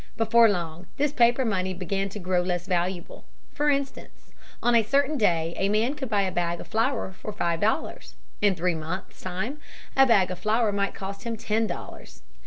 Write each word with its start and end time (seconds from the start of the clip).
Before 0.17 0.49
long 0.49 0.87
this 0.97 1.11
paper 1.13 1.45
money 1.45 1.75
began 1.75 2.09
to 2.09 2.17
grow 2.17 2.41
less 2.41 2.65
valuable. 2.65 3.23
For 3.53 3.69
instance, 3.69 4.31
on 4.63 4.73
a 4.73 4.81
certain 4.81 5.15
day 5.15 5.53
a 5.57 5.69
man 5.69 5.93
could 5.93 6.09
buy 6.09 6.23
a 6.23 6.31
bag 6.31 6.59
of 6.59 6.65
flour 6.65 7.11
for 7.11 7.31
five 7.31 7.59
dollars. 7.61 8.15
In 8.41 8.55
three 8.55 8.73
months' 8.73 9.21
time 9.21 9.59
a 9.95 10.07
bag 10.07 10.31
of 10.31 10.39
flour 10.39 10.71
might 10.71 10.95
cost 10.95 11.21
him 11.21 11.37
ten 11.37 11.67
dollars. 11.67 12.23